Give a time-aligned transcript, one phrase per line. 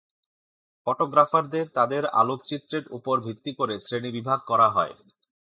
[0.87, 4.93] ফটোগ্রাফারদের তাদের আলোকচিত্রের উপর ভিত্তি করে শ্রেণীবিভাগ করা হয়।